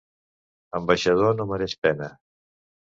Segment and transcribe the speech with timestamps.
[0.79, 2.13] Ambaixador no mereix pena.